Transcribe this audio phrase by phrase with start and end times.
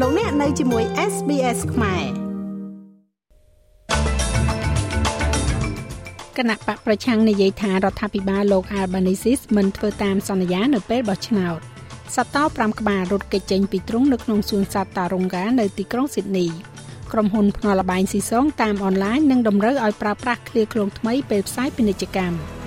[0.00, 2.04] លោកអ្នកនៅជាមួយ SBS ខ្មែរ
[6.36, 11.58] គណៈបកប្រឆាំងនិយាយថារដ្ឋាភិបាលលោក Albanese មិនធ្វើតាមសន្យានៅពេលបោះឆ្នោត
[12.14, 16.46] សត្វតោ5ក្បាលរត់គេចចេញពីទ្រុងនៅក្នុងសួនសត្វតារុងហ្គានៅទីក្រុងស៊ីដនី
[17.12, 22.63] ក្រុមហ៊ុនភ្នាល់លបែងស៊ីសងតាមអនឡាញនឹងតម្រូវឲ្យប្រើប្រាស់ឃ្លាឃ្លោងថ្មីពេលផ្សាយពាណិជ្ជកម្ម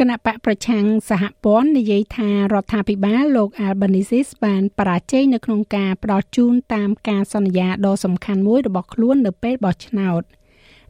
[0.00, 10.22] គណៈបកប្រឆាំងសហព័ន្ធនិយាយថារដ្ឋាភិបាលលោក Albanese បានបរាជ័យនៅក្នុងការផ្ដល់ជូនតាមការសន្យាដ៏សំខាន់មួយរបស់ខ្លួននៅពេលបោះឆ្នោត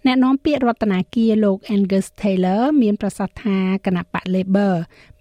[0.06, 4.74] អ្នកនាំពាក្យរដ្ឋាភិបាលលោក Angus Taylor មានប្រសាសន៍ថាគណៈបក Labor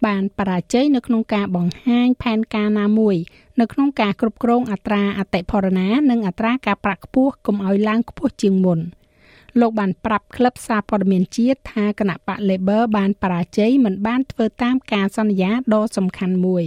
[0.06, 3.16] បានបរាជ័យនៅក្នុងការបង្ហាញផែនការណាមួយ
[3.60, 8.82] នៅក្នុងការគ្រប់គ្រងអត្រាអតិផរណា និងអត្រាការប្រាក់ខ្ពស់កុំឲ្យឡើងខ្ពស់ជាងមុន។
[9.60, 16.66] លោកបានប្រាប់ក្លឹបសារព័ត៌មានជាតិថាគណៈបក Labor បានបរាជ័យមិនបានធ្វើតាមការសន្យាដ៏សំខាន់មួយ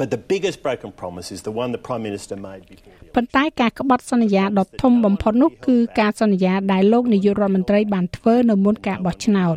[0.00, 9.56] But the biggest broken promise is the one the Prime Minister made before ប៉ុន្តែការក្បត់សន្យាដ៏ធំបំផុតនោះគឺការសន្យាដែលលោកនាយករដ្ឋមន្ត្រីបានធ្វើនៅមុនការបោះឆ្នោត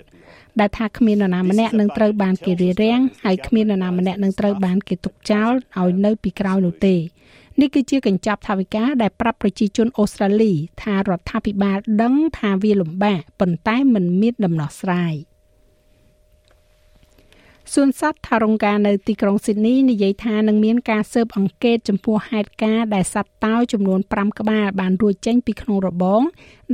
[0.60, 6.96] ដែលថាគ្មាននរណាម្នាក់នឹងត្រូវបានគេរារាំងហើយគ្មាននរណាម្នាក់នឹងត្រូវបានគេទុកចោលឲ្យនៅពីក្រោយនោះទេ
[7.60, 15.16] នេះគឺជាកញ្ចប់ថវិកាដែលប្រាប់ប្រជាជនអូស្ត្រាលី ថារដ្ឋាភិបាលដឹងថាវាលំបាកប៉ុន្តែមិនមានដំណោះស្រាយ
[17.74, 26.22] សួនសត្វថារុងកានៅទីក្រុងស៊ីដនីនិយាយថានឹងមានការស៊ើបអង្កេតចំពោះហេតុការណ៍ដែលសត្វតោចំនួន5ក្បាលបានរួចចេញពីក្នុងរបង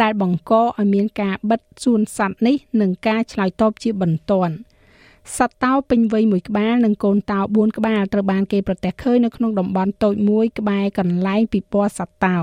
[0.02, 4.54] ដែលបង្កឲ្យមានការបិទសួនសត្វនេះនិងការឆ្លើយតបជាបន្ទាន់។
[5.36, 12.38] សត្វតោពេញវ័យមួយក្បាលនិងកូនតោ4ក្បាលត្រូវបានគេប្រទះឃើញនៅក្នុងតំបន់តូចមួយក្បែរកន្លែងពិព័រណ៍សត្វតោ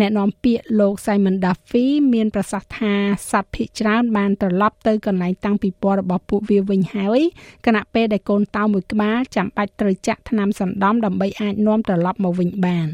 [0.00, 2.94] អ្នកនាំពាក្យលោក Simon Duffy មានប្រសាសន៍ថា
[3.30, 7.20] សត្វភាគច្រើនបានត្រឡប់ទៅកន្លែងតាំងពិព័រណ៍របស់ពួកវាវិញហើយ
[7.66, 12.88] ខណៈពេលដែលកូនតោមួយក្បាលចាំបាច់ត្រូវចាក់ថ្នាំសណ្ដំដើម្បីអាចនាំត្រឡប់មកវិញបាន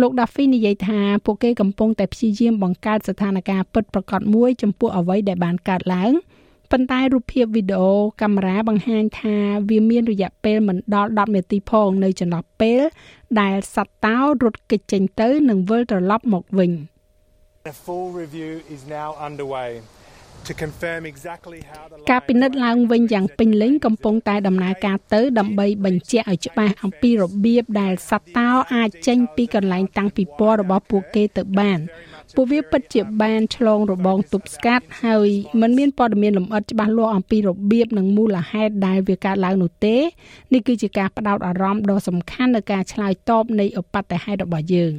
[0.00, 6.12] លោក Duffy និយាយថាពួកគេកំពុងតែព្យាយាមបង្កើតស្ថានភាពពិតប្រាកដមួយចំពោះអ្វីដែលបានកើតឡើង
[6.70, 7.92] ប៉ុន្តែរូបភាពវីដេអូ
[8.22, 9.36] កាមេរ៉ាបង្ហាញថា
[9.70, 12.80] វាមានរយៈពេលមិនដល់10នាទីផងនៅចន្លោះពេល
[13.40, 16.72] ដែលសត្វតោរត់គេចចេញទៅនិងវិលត្រឡប់មកវិញ
[17.72, 19.70] A full review is now underway
[20.46, 31.78] to confirm exactly how the ការពិនិត្យឡើងវិញយ៉ាងពេញលេញកំពុងតែដំណើរការទៅដើម្បីបញ្ជាក់ឲ្យច្បាស់អំពីរបៀបដែលសត្វតោអាចចេញពីកន្លែងតាំងពិព័រណ៍របស់ពួកគេទៅបាន
[32.36, 35.28] ពួកវាពិតជាបានឆ្លងរបងទប់ស្កាត់ហើយ
[35.60, 39.96] มันមានព័ត៌មានលម្អិតច្បាស់លាស់អំពីរបៀបនិងមូលហេតុដែលវាកើតឡើងនោះទេ
[40.52, 44.92] នេះគឺជាការផ្ដោតអារម្មណ៍ដ៏សំខាន់នៅការឆ្លើយតបនៃឧបទ្ទហេតុរបស់យើង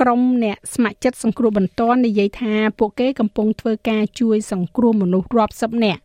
[0.00, 6.00] ក្រុមអ្នកស្ម័គ្រចិត្តសង្គ្រោះបន្ទាន់និយាយថាពួកគេកំពុងធ្វើការជួយសង្គ្រោះមនុស្សរាប់សិបនាក់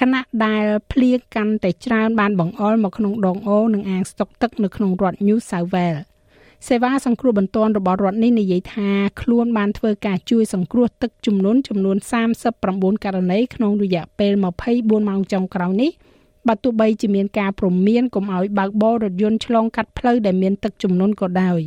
[0.00, 6.09] ខណៈដែលភ្លៀងកាន់តែច្រើនបានបង្អុរមកក្នុងដងអូរនិងអាងស្តុកទឹកនៅក្នុងរដ្ឋ New South Wales
[6.68, 8.88] សេវាសង្គ្រោះបន្ទាន់របស់រដ្ឋនេះនិយាយថា
[9.20, 11.96] ខ្លួនបានធ្វើការជួយសង្គ្រោះទឹកជំនន់ចំនួន
[12.50, 14.32] 39ករណីក្នុងរយៈពេល
[14.70, 15.90] 24ម៉ោងចុងក្រោយនេះ
[16.48, 21.60] បើទោះបីជាមានការព្រមានកុំឲ្យបើកបររថយន្តឆ្លងកាត់ផ្លូវដែលមានទឹកជំនន់ក៏ដោយ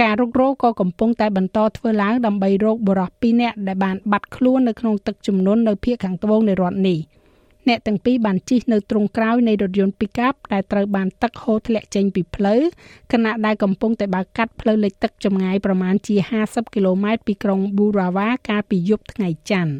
[0.00, 6.98] ការរុករកក៏កំពុងតែបន្តធ្វើឡើងដើម្បីរកបរិះ2នាក់ដែលបានបាត់ខ្លួននៅក្នុងទឹកជំនន់នៅភូមិខាងត្បូងនៃរដ្ឋនេះ។
[7.68, 12.60] អ្នកទាំងពីរបានជិះនៅទ្រុងក្រោយនៃរថយន្ត Pickup ដែលត្រូវបានទឹកហូរធ្លាក់ចេញពីផ្លូវ
[13.12, 19.74] ខណៈដែលកំពុងតែបើកកាត់ផ្លូវលិចទឹកចម្ងាយប្រមាណជា50គីឡូម៉ែត្រពីក្រុង Burawa កាលពីយប់ថ្ងៃច័ន្ទ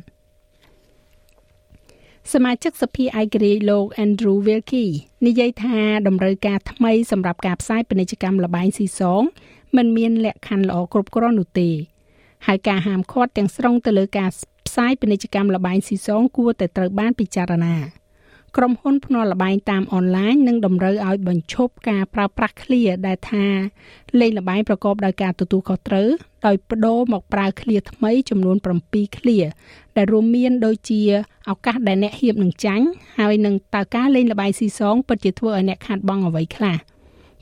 [2.33, 4.93] សមាជិកសភាឯករាជ្យលោក Andrew Wilkie
[5.27, 9.23] និយាយថាតម្រូវការថ្មីសម្រាប់ការផ្សាយពាណិជ្ជកម្មលបែងស៊ីសង
[9.77, 11.71] មិនមានលក្ខខណ្ឌល្អគ្រប់គ្រាន់នោះទេ
[12.47, 14.31] ហើយការហាមឃាត់ទាំងស្រុងទៅលើការ
[14.71, 17.77] ផ្សាយពាណិជ្ជកម្មលបែងស៊ីសងគួរតែត្រូវបានពិចារណា
[18.57, 23.47] ក្រុមហ៊ុនភ្នាល់លបែងតាមអនឡាញនឹងតម្រូវឲ្យបញ្ឈប់ការប្រើប្រាស់ឃ្លាដែលថា
[24.21, 26.09] លេងលបែងប្រកបដោយការទទួលខុសត្រូវ
[26.47, 28.57] ដោយបដូរមកប្រើឃ្លាថ្មីចំនួន
[28.87, 29.39] 7ឃ្លា
[29.97, 31.03] ដែលរួមមានដូចជា
[31.51, 32.87] ឱកាសដែលអ្នកហៀបនឹងចាញ់
[33.19, 36.77] ហើយនឹងតើការលេងលបែងស៊ីសងពិតជាធ្វើឲ្យអ្នកខាតបង់អ្វីខ្លះ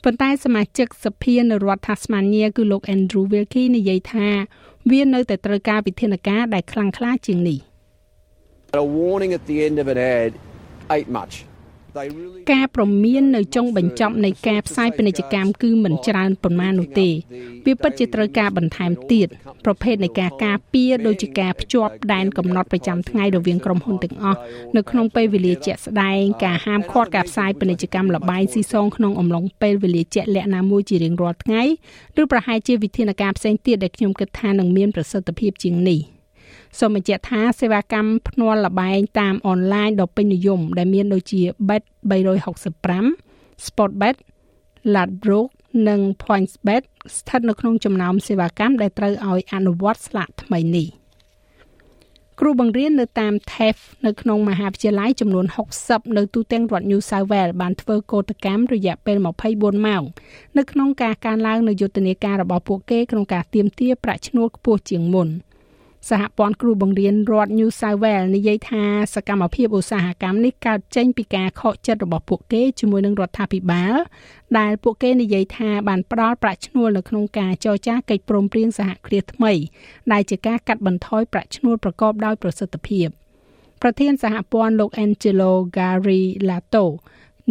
[0.03, 4.27] ប៉ុន្តែសមាជិកសភានៅរដ្ឋ Tasmania គឺលោក Andrew Wilkie និយាយថា
[4.91, 7.59] វានៅតែត្រូវការវិធានការដែលខ្លាំងក្លាជាងនេះ
[8.83, 10.31] A warning at the end of an ad
[10.95, 11.33] ain't much.
[12.51, 17.09] ការប្រមាននៅចុងបញ្ចប់នៃការផ្សាយពាណិជ្ជកម្មគឺមិនច្រើនប៉ុន្មាននោះទេ
[17.65, 19.27] វាពិតជាត្រូវការបន្ថែមទៀត
[19.65, 24.39] ប្រភេទនៃការការពារដូចជាការភ្ជាប់ដែនកំណត់ប្រចាំថ្ងៃរវាងក្រុមហ៊ុនទាំងអស់
[24.75, 31.63] នៅក្នុងពេលវេលាជាក់ស្ដែងការហាមឃាត់ការផ្សាយពាណិជ្ជកម្មលបាយស៊ីសងក្នុងអំឡុងពេលវេលាជាក់លាក់ណាមួយជារៀងរាល់ថ្ងៃ
[32.21, 36.01] ឬប្រហែលជាវិធានការផ្សេងទៀតដែលខ្ញុំគិតថានឹងមានប្រសិទ្ធភាពជាងនេះ។
[36.77, 41.83] សូមបញ្ជាក់ថាសេវាកម្មភ្នាល់លបែងតាមអនឡាញដ៏ពេញនិយមដែលមានដូចជា Bet
[42.91, 44.15] 365 Sportbet,
[44.93, 45.53] Ladbrokes
[45.87, 46.83] និង PointsBet
[47.17, 50.87] ស្ថិតនៅក្នុងចំណោមសេវាកម្មដែលត្រូវឲ្យអនុវត្តស្លាកថ្មីនេះ
[52.39, 55.45] គ្រូបង្រៀននៅតាម TAFE នៅក្នុងមហាវិទ្យាល័យចំនួន
[55.81, 59.17] 60នៅទូទាំងរដ្ឋ New South Wales បានធ្វើកោតកម្មរយៈពេល
[59.51, 60.03] 24ម៉ោង
[60.57, 65.29] នៅក្នុងការកើនឡើងនៃយុទ្ធនាការរបស់ពួកគេក្នុងការទាមទារប្រាក់ឈ្នួលខ្ពស់ជាងមុន។
[66.07, 68.83] សហព័ន្ធគ្រូបង្រៀនរដ្ឋ New South Wales និយាយថា
[69.15, 73.95] សកម្មភាពឧស្សាហកម្មនេះកើតចេញពីការខកចិត្តរបស់ពួកគេជាមួយនឹងរដ្ឋាភិបាល
[74.57, 79.53] ដែលពួកគេនិយាយថាបានផ្ដល់ប្រាក់ឈ្នួលនៅក្នុងការចរចាកិច្ចព្រមព្រៀងសហគ្រាសថ្មី
[80.11, 83.07] ដែលជាការកាត់បន្ថយប្រាក់ឈ្នួលប្រកបដោយប្រសិទ្ធភាព
[83.81, 86.85] ប្រធានសហព័ន្ធលោក Angelo Garilato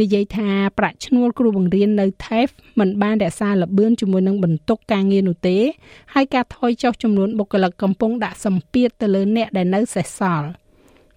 [0.01, 0.49] និយាយថា
[0.79, 5.57] ប្រាក់ឈ្នួលគ្រូបង្រៀននៅ TAFE មិនបានរក្សាល្បឿនជាមួយនឹងបន្ទុកការងារនោះទេ
[6.15, 10.49] ហើយការថយចុះចំនួនបុគ្គលិកកំពុងដាក់សម្ពាធទៅលើអ្នកដែលនៅសេសសល់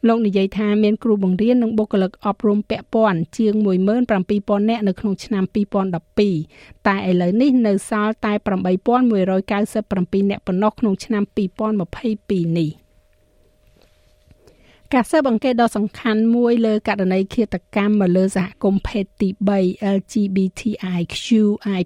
[0.08, 3.54] លោកនិយាយថាមានគ្រូបង្រៀននិងបុគ្គលិកអប់រំពាក់ព័ន្ធជាង
[4.16, 5.44] 17000នាក់នៅក្នុងឆ្នាំ
[6.16, 8.34] 2012តែឥឡូវនេះនៅសល់តែ
[9.12, 11.24] 8197នាក់ប៉ុណ្ណោះក្នុងឆ្នាំ
[11.92, 12.81] 2022នេះ
[14.96, 19.30] ការស៊ើបអង្កេតដ៏សំខាន់មួយលើករណីឃាតកម្មមកលើសហគមន៍ភេទទី
[19.62, 21.82] 3 LGBTIQI+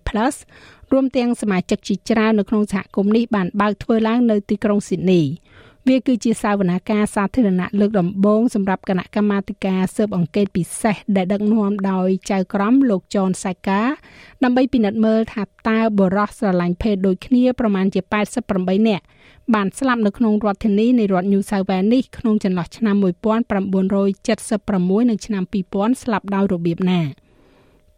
[0.91, 5.21] រួមទាំងសមាជិកជាច្រើននៅក្នុងសហគមន៍នេះបានបើកធ្វើឡើងនៅទីក្រុងស៊ីដនី
[5.87, 13.81] វាគឺជាសាវនាការសាធារណៈលើកដំបូងសម្រាប់គណៈកម្មាធិការស៊ើបអង្កេតពិសេសដែលដឹកនាំដោយចៅក្រមលោកចនសាកា
[14.43, 19.03] ដើម្បីពិនិត្យមើលថាតើបរិសស្រឡាញ់ភេទដូចគ្នាប្រមាណជា88នាក់
[19.53, 27.01] បានស្លាប់នៅក្នុងរដ្ឋធានីនៃរដ្ឋ New South Wales នេះក្នុងចន្លោះឆ្នាំ1976និងឆ្នាំ2000ស្លាប់ដោយរបៀបណា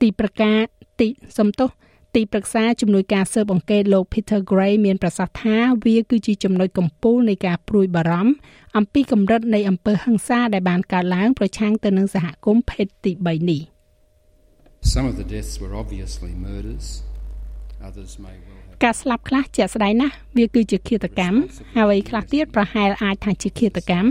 [0.01, 0.51] ទីប្រកា
[0.99, 1.07] ទី
[1.37, 1.69] សំទោស
[2.15, 8.31] ទីប្រឹក្សាជំនួយការស៊ើបអង្កេតលោក Peter Gray មានប្រសាសន៍ថាវាគឺជាចំណុចកំពូលនៃការព្រួយបារម្ភ
[8.77, 13.61] អំពីកម្រិតនៃអំពើហិង្សាដែលបានកើតឡើងប្រឆាំងទៅនឹងសហគមន៍ភេទទី3នេះ
[14.93, 17.16] Some of the deaths were obviously murders others may well
[18.83, 21.37] ការស្លាប់ខ្លះជាក់ស្ដែងណាស់វាគឺជាឃាតកម្ម
[21.77, 24.09] ហើយខ្លះទៀតប្រហែលអាចថាជាឃាតកម្ម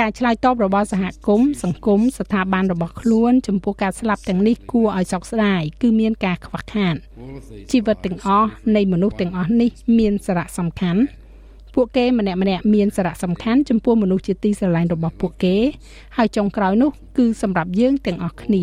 [0.00, 6.94] ការឆ្លើយតបរបស់សហគមន៍សង្គមស្ថាប័នរបស់ខ្លួនចំពោះការស្លាប់ទាំងនេះគួរឲ្យសោកស្ដាយគឺមានការខ្វះខាត
[7.72, 11.00] ជីវិតទាំងអស់នៃមនុស្សទាំងអស់នេះមានសារៈសំខាន់
[11.74, 15.56] ពួកគេម្នាក់ម្នាក់មានសារៈសំខាន់ចំពោះមនុស្សជាទីស្រឡាញ់របស់ពួកគេ
[16.16, 18.56] ហើយចុងក្រោយនោះគឺសម្រាប់យើងទាំងអស់គ្ន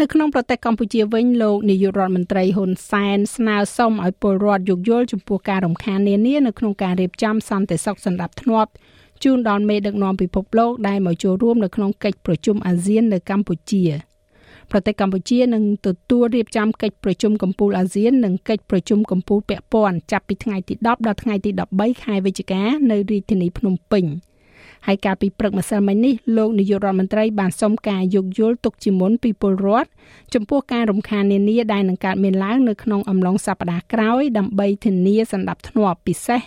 [0.00, 8.70] នៅក្នុងប្រទេសកម្ពុជាវិញលោកនាយករដ្ឋមន្ត្រីហ៊ុនសែនស្នើសុំឲ្យពលរដ្ឋយោគយល់ចំពោះការរំខាននានានៅក្នុងការរៀបចំសន្តិសុខសម្រាប់ធ្នាប់
[9.24, 13.84] ជូនដល់មេដឹកនាំពិភពលោកដែលមកចូលរួមនៅក្នុងកិច្ចប្រជុំអាស៊ាននៅកម្ពុជា
[14.70, 24.06] ប្រទេសកម្ពុជានឹងទទួលរៀបចំកិច្ចប្រជុំកំពូលអាស៊ាននិងកិច្ចប្រជុំកំពូលពាក់ព័ន្ធចាប់ពីថ្ងៃទី10ដល់ថ្ងៃទី13ខែវិច្ឆិកានៅរាជធានីភ្នំពេញ។
[24.86, 29.88] ហើយកាលពីព្រឹកម្សិលមិញនេះលោកនាយករដ្ឋមន្ត្រីបានសុំការយោគយល់ទុកជាមុនពីពលរដ្ឋ
[30.34, 36.42] ចំពោះការរំខាននានាដែលនឹងកើតមានឡើងនៅក្នុងអំឡុងសប្តាហ៍ក្រោយដើម្បីធានាសន្តិភាពពិសេស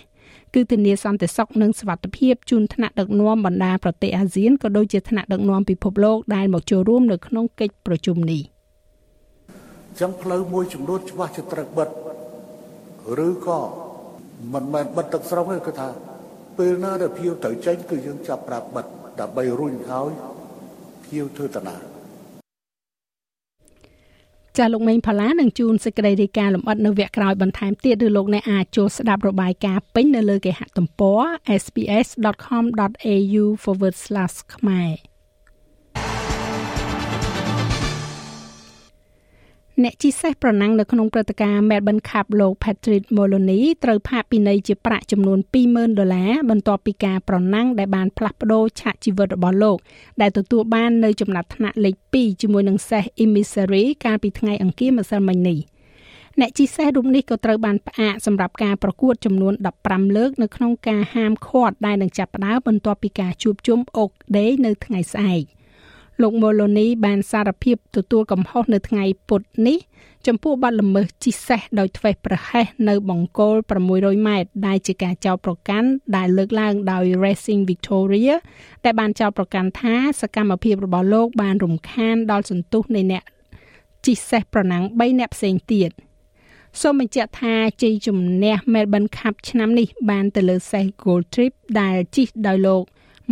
[0.54, 8.42] គឺធានាសន្តិសុខនិងសុវត្ថិភាពជូនថ្នាក់ដឹកនាំបណ្ដាប្រទេសអាស៊ានក៏ដូចជាថ្នាក់ដឹកនាំពិភពលោកដែលមកចូលរួមនៅក្នុងកិច្ចប្រជុំនេះ
[10.00, 11.88] ចឹងផ្លូវមួយចំនួនច្បាស់ជាត្រូវបិទ
[13.26, 13.58] ឬក៏
[14.52, 16.09] មិនមែនបិទទឹកស្រុងទេគឺថា
[16.58, 18.86] ពេលណាដែលភៀវត្រូវចេញគឺយើងចាប់ប្រាប់បិទ
[19.20, 20.10] ដើម្បីរុញឲ្យ
[21.04, 21.76] ភៀវធ្វើតាណា
[24.58, 31.20] ចាលោកមេងផល្លានឹងជួនសេចក្តីរាយការណ៍លម្អិតនៅវគ្គក្រោយបន្ថែមទៀតឬលោកអ្នកអាចចូលស្ដាប់របាយការណ៍ពេញនៅលើគេហទំព័រ
[31.62, 33.44] sps.com.au/
[34.54, 35.09] ខ្មែរ
[39.84, 49.76] អ្នកជិះសេះប្រណាំងនៅក្នុងព្រឹត្តិការណ៍ Melbourne Cup លោក Patrick Moloney ត្រូវផាកពិន័យជាប្រាក់ចំនួន20,000ដុល្លារបន្ទាប់ពីការប្រណាំងដែលបានផ្លាស់ប្ដូរឆាកជីវិតរបស់លោក
[50.20, 55.58] ដែលទទួលបាននៅចំណាត់ថ្នាក់លេខ2ជាមួយនឹងសេះ Emissary កាលពីថ្ងៃអង្គារម្សិលមិញនេះ
[56.40, 65.44] អ្នកជិះសេះរូបនេះក៏ត្រូវបានផ្អាកសម្រាប់ការប្រកួតចំនួន15លើកនៅក្នុងការហាមឃាត់ដែលនឹងចាប់ផ្ដើមបន្ទាប់ពីការជួបជុំ Oak Day នៅថ្ងៃស្អែក។
[66.22, 69.78] លោកម៉ូឡូនីបានសារភាពទទួលកំហុសនៅថ្ងៃពុធនេះ
[70.26, 73.56] ចំពោះបទល្មើសជិះសេះដោយធ្វេសប្រហែសនៅបង្គោល
[73.90, 78.34] 600ម៉ែត្រដែលជាការចោទប្រកាន់ដែលលើកឡើងដោយ Racing Victoria
[78.84, 83.24] ដែលបានចោទប្រកាន់ថាសកម្មភាពរបស់លោកបានរំខានដល់សន្ទុះនៃអ្នក
[84.06, 85.90] ជិះសេះប្រណាំង3អ្នកផ្សេងទៀត
[86.80, 92.82] សូមបញ្ជាក់ថាជ័យជំនះ Melbourne Cup ឆ្នាំនេះបានទៅលើសេះ Gold Trip ដែលជិះដោយលោក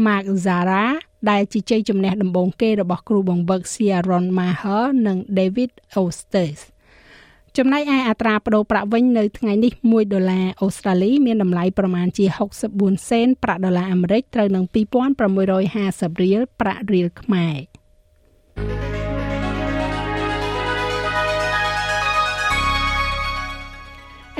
[0.05, 0.87] Mark Zara
[1.31, 5.71] ដែលជាជ័យជំនះដំបូងគេរបស់គ្រូបង្វឹក Sharon Maher និង David
[6.03, 6.51] Oster
[7.57, 12.27] ចំណែកឯអត្រាប្តូរប្រាក់វិញនៅថ្ងៃនេះ1ដុល្លារអូស្ត្រាលីមានតម្លៃប្រមាណជា
[12.69, 17.79] 64សេនប្រាក់ដុល្លារអាមេរិកត្រូវនឹង2650រៀលប្រាក់រៀលខ្មែរ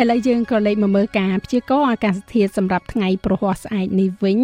[0.01, 4.39] ឥឡូវយើងក៏លេខមកមើលការព្យាករណ៍អាកាសធាតុសម្រាប់ថ្ងៃប្រហ័សស្អែកនេះវិញ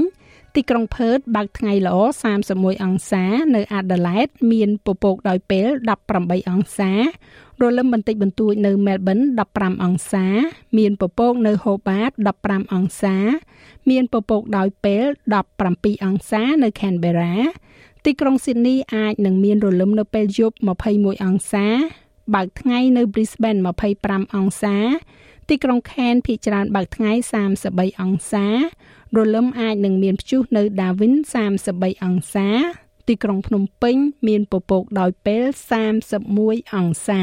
[0.54, 1.96] ទីក្រុងផឺតបើកថ្ងៃល្អ
[2.40, 5.68] 31អង្សា នៅអាដាលេដមានពពកដោយពេល
[6.08, 6.92] 18អង្សា
[7.62, 9.18] រលឹមបន្តិចបន្តួចនៅមែលប៊ន
[9.52, 10.26] 15អង្សា
[10.78, 12.11] មានពពកនៅហូបាត
[12.42, 13.16] 15អង្សា
[13.90, 15.04] មានពពកដោយពេល
[15.54, 17.37] 17អង្សានៅខេនបេរ៉ា
[18.04, 20.56] ទីក្រុងស៊ីដនីអាចនឹងមានរលឹមនៅពេលយប់
[20.90, 21.66] 21អង្សា
[22.34, 23.61] បើកថ្ងៃនៅ Brisbane
[23.96, 24.76] 25អង្សា
[25.48, 27.12] ទីក្រុងខេនភាគច្រើនបើកថ្ងៃ
[27.52, 28.46] 33អង្សា
[29.16, 31.14] រលឹមអាចនឹងមានព្យុះនៅ Darwin
[31.60, 32.48] 33អង្សា
[33.08, 33.96] ទីក្រុងភ្នំពេញ
[34.28, 35.44] មានពពកដោយពេល
[36.10, 37.22] 31អង្សា